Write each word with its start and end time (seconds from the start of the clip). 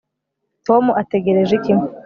tom 0.67 0.83
ategereje 1.01 1.53
iki 1.59 1.73